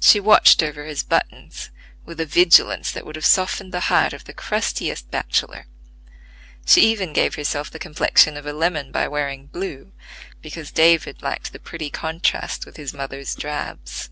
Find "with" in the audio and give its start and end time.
2.04-2.20, 12.66-12.76